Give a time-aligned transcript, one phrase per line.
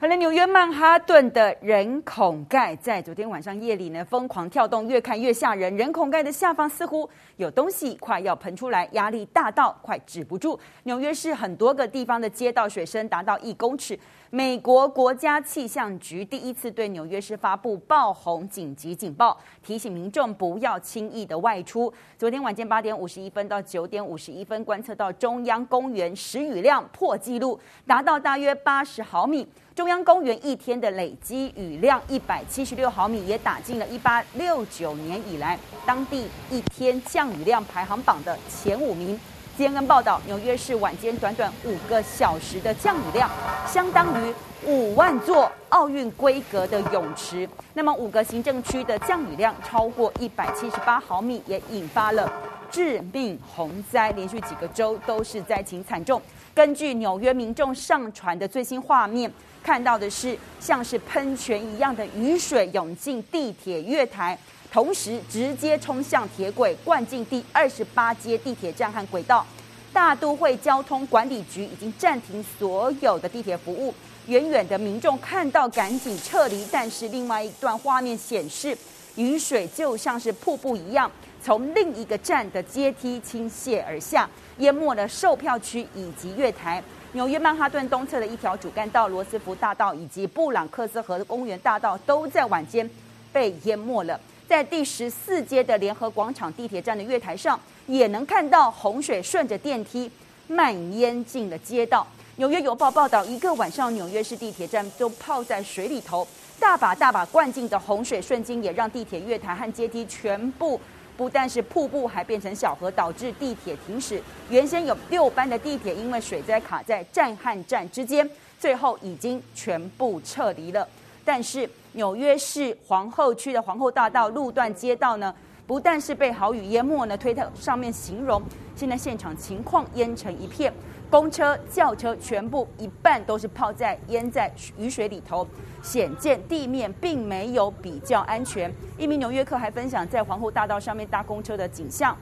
[0.00, 5.76] 好了，纽约曼哈顿的人孔盖在昨天晚上夜里呢疯狂跳动，越看越吓人。
[5.76, 10.58] 人孔盖的下方似乎有东西快要喷出来，压力大到快止不住。
[10.84, 13.98] 纽约市很多个地方的街道水深达到一公尺。
[14.30, 21.92] 美国国家气象局第一次对纽约市发布爆红紧急警报，提醒民众不要轻易的外出。
[22.16, 29.46] 昨天晚间八点五十一分到九点五十一分，观测到中央公园时雨量破纪录，达到大约八十毫米。
[29.80, 39.18] 中央公园一天的累积雨量一百七十六毫米，也打进了一八六九年以来当地一天降雨量排行榜的前五名。
[39.58, 43.30] CNN 报道，纽约市晚间短短五个小时的降雨量，
[43.66, 44.34] 相当于
[44.66, 47.48] 五万座奥运规格的泳池。
[47.72, 52.30] 那么，五个行政区的降雨量超过一百七十八毫米，也引发了
[52.70, 56.20] 致命洪灾，连续几个州都是灾情惨重。
[56.54, 59.30] 根据纽约民众上传的最新画面。
[59.62, 64.36] 看到的是像是喷泉一样的雨水涌进地铁月台，
[64.72, 69.46] 同时直接冲向铁轨，灌进第二十八街地铁站和轨道。
[69.92, 73.94] 大都会交通管理局已经暂停所有的地铁服务。
[74.28, 78.74] 远远的民众看到赶紧撤离，但是另外一段画面显示，
[79.16, 81.10] 雨水就像是瀑布一样，
[81.42, 86.82] 从另一个站的阶梯倾泻而下，淹没了售票区以及月台。
[87.12, 92.88] 纽约曼哈顿东侧的一条主干道罗斯福大道以及布朗克斯河的公园大道都在晚间
[93.32, 94.20] 被淹没了。
[94.46, 100.10] 在第十四街的联合广场地铁站的月台上，也能看到洪水顺着电梯
[100.46, 102.06] 蔓延进了街道。
[102.36, 106.26] 纽约邮报报道，一个晚上纽约市地铁站都泡在水里头，
[106.58, 110.80] 大把大把灌进的洪水瞬间也让地铁月台和阶梯全部。
[111.20, 114.18] 不但是瀑布，还变成小河，导致地铁停驶。
[114.48, 118.26] 原先有六班的地铁，因为水灾卡在站汉站之间，
[118.58, 120.88] 最后已经全部撤离了。
[121.22, 125.34] 但是纽约市皇后区的皇后大道路段街道呢，
[125.66, 128.42] 不但是被豪雨淹没呢，推特上面形容
[128.74, 130.72] 现在现场情况淹成一片。
[131.10, 135.44] 公车、轿车全部一半都是泡在淹在雨水里头，
[135.82, 138.72] 显见地面并没有比较安全。
[138.96, 142.16] 一名纽约客还分享在皇后大道上面搭公车的景象，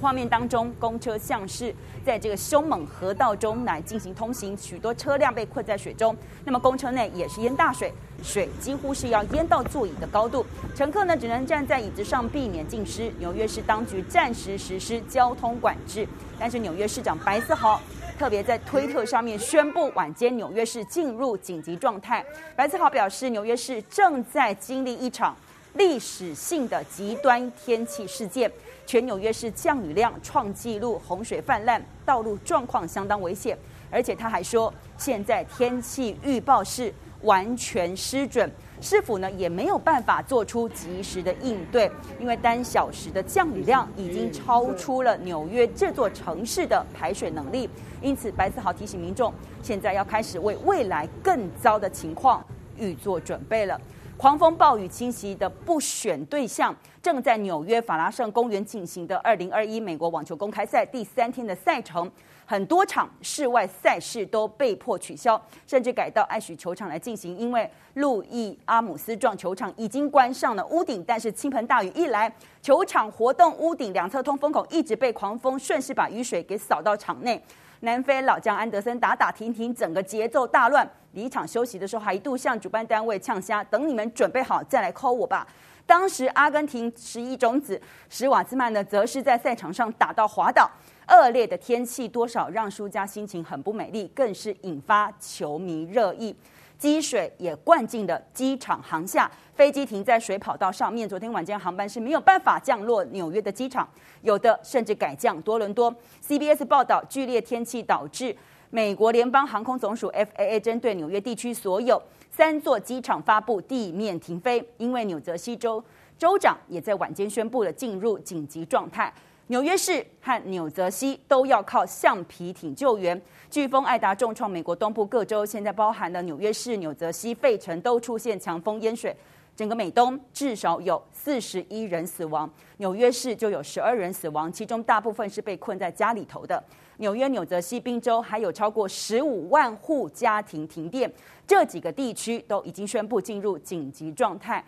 [0.00, 1.72] 画面当中，公车像是
[2.04, 6.16] 在这个凶猛河道中来进行通行，许多车辆被困在水中。
[6.44, 7.94] 那么公车内也是淹大水，
[8.24, 10.44] 水几乎是要淹到座椅的高度，
[10.74, 13.12] 乘客呢只能站在椅子上避免浸湿。
[13.20, 16.08] 纽约市当局暂时实施交通管制，
[16.40, 17.80] 但是纽约市长白思豪。
[18.20, 22.22] 特别在推特上面宣布，晚间纽约市进入紧急状态。
[22.54, 25.34] 白思豪表示，纽约市正在经历一场
[25.72, 28.52] 历史性的极端天气事件，
[28.84, 33.56] 全纽约市降雨量创纪录，洪水泛滥，道路状况相当危险。
[33.90, 36.92] 而且他还说，现在天气预报是
[37.22, 38.52] 完全失准。
[38.80, 47.68] 市府呢也没有办法做出及时的应对，因为单小时的降雨量已经超出了纽约这座城市的排水能力。
[48.00, 49.32] 因此，白思豪提醒民众，
[49.62, 52.42] 现在要开始为未来更糟的情况
[52.78, 53.78] 预做准备了。
[54.20, 62.12] 狂风暴雨侵袭的不选对象，正在纽约法拉盛公园进行的二零二一美国网球公开赛第三天的赛程。
[62.44, 71.02] 很多场室外赛事都被迫取消，甚至改到爱许球场来进行，因为路易阿姆斯壮球场已经关上了屋顶。
[71.08, 77.42] 但是倾盆大雨一来，球场活动屋顶两侧通风口一直被狂风顺势把雨水给扫到场内。
[77.82, 80.86] 南非老将安德森打打停停，整个节奏大乱。
[81.12, 85.46] 离场休息的时候，还一度向主办单位呛虾：“等你们准备好再来 call 我吧。”
[85.86, 90.70] 当时阿根廷十一种子史瓦兹曼呢，则是在赛场上打到滑倒。
[91.08, 96.36] 恶劣的天气多少让输家心情很不美丽，更是引发球迷热议。
[96.78, 101.06] 积水也灌进了机场航厦，飞机停在水跑道上面。
[101.06, 103.86] 昨天晚间航班是没有办法降落纽约的机场，
[104.22, 105.94] 有的甚至改降多伦多。
[106.26, 108.34] CBS 报道，剧烈天气导致
[108.72, 112.00] 美国联邦航空总署 FAA 针对纽约地区所有
[112.30, 115.82] 三座机场发布地面停飞，因为纽泽西州
[116.16, 119.12] 州长也在晚间宣布了进入紧急状态。
[119.48, 123.20] 纽约市和纽泽西都要靠橡皮艇救援。
[123.50, 129.16] 飓风艾达重创美国东部各州，现在包含了纽约市、纽泽西、费城都出现强风淹水。
[129.56, 136.62] 整个美东至少有四十一人死亡，纽约市就有十二人死亡，其中大部分是被困在家里头的。
[137.00, 141.10] 纽约、纽泽西、宾州还有超过十五万户家庭停电，
[141.46, 144.62] 这几个地区都已经宣布进入紧急状态。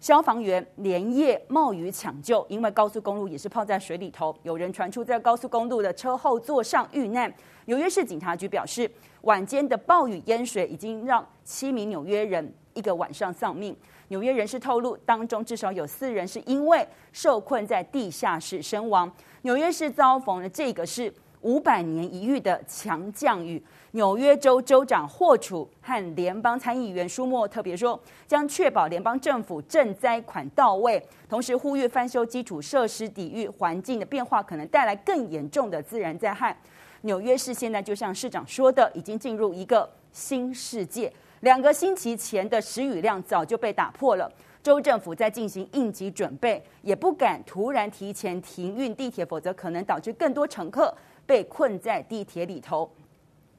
[0.00, 7.30] 消防员连夜冒雨抢救，因为高速公路也是泡在水里头，有人传出在高速公路的车后座上遇难。
[7.66, 8.90] 纽约市警察局表示，
[9.20, 13.76] 晚间的暴雨淹水已经让七名纽约人一个晚上丧命。
[14.08, 19.10] 纽约人士透露，当中至少有四人是因为受困在地下室身亡。
[19.42, 21.12] 纽约市遭逢了这个是
[21.44, 23.62] 五百年一遇的强降雨。
[23.92, 36.56] 纽约州州长霍楚和联邦参议员舒默特别说，将确保联邦政府赈灾款到位，同时呼吁翻修基础设施，抵御环境的变化可能带来更严重的自然灾害。
[37.02, 41.12] 纽约市现在就像市长说的，已经进入一个新世界。
[41.40, 44.28] 两个星期前的时雨量早就被打破了，
[44.62, 50.92] 州政府在进行应急准备，也不敢突然提前停运地铁，否则可能导致更多乘客
[51.26, 52.90] 被困在地铁里头。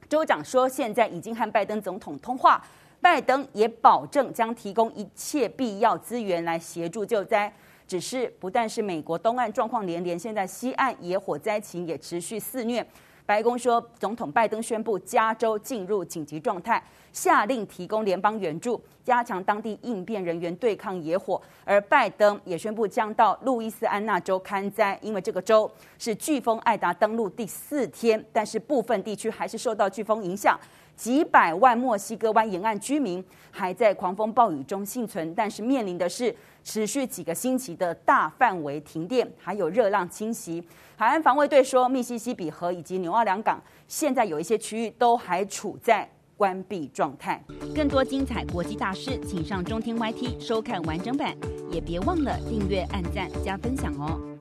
[0.07, 2.63] 州长说，现在已经和拜登总统通话，
[3.01, 7.51] 拜登也保证将提供一切必要资源来协助救灾。
[7.88, 12.85] 只是不但是美国东岸状况连连，现在西岸野火灾情也持续肆虐。
[13.25, 21.42] 白宫说，总统拜登宣布加州进入紧急状态，下令提供联邦援助，加强当地应变人员对抗野火。
[21.63, 30.60] 而拜登也宣布将到路易斯安那州勘灾，因为这个州是飓风艾达登陆第四天，但是部分地区还是受到飓风影响。
[30.95, 33.21] 几百万墨西哥湾沿岸居民
[33.51, 36.33] 还在狂风暴雨中幸存，但是面临的是
[36.63, 40.66] 持续几个星期的大范围停电，还有热浪侵袭。
[40.95, 47.41] 海岸防卫队说，密西西比河以及纽奥良港现在有一些区域都还处在关闭状态。
[47.73, 51.33] 更多精彩国际大师，请上中天 YT 收看完整版，
[51.71, 54.34] 也别忘了订阅、按赞、加分享哦。